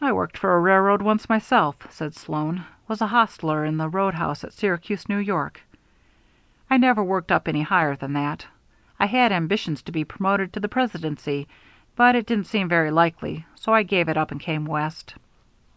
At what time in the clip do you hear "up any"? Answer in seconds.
7.30-7.62